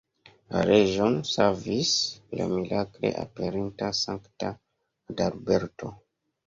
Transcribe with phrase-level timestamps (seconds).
[0.53, 1.91] La reĝon savis
[2.41, 4.55] la mirakle aperinta sankta
[5.15, 5.97] Adalberto.